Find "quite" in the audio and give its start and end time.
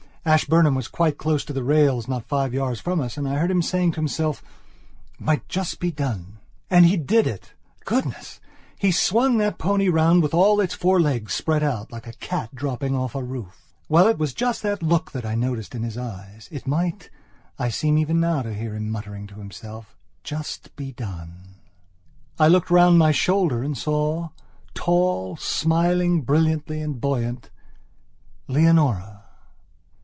0.87-1.17